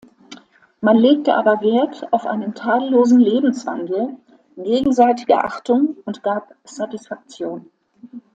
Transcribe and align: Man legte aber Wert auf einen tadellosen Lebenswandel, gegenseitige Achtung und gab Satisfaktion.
Man 0.79 0.97
legte 0.97 1.35
aber 1.35 1.61
Wert 1.61 2.11
auf 2.11 2.25
einen 2.25 2.55
tadellosen 2.55 3.19
Lebenswandel, 3.19 4.17
gegenseitige 4.57 5.37
Achtung 5.43 5.95
und 6.05 6.23
gab 6.23 6.55
Satisfaktion. 6.63 7.69